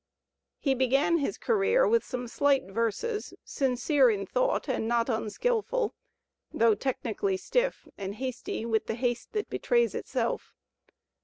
[0.29, 5.93] | He began his career with some slight verses, sincere in thought and not unskilful,
[6.51, 10.55] though technically stiff and hasty with the haste that betrays itself.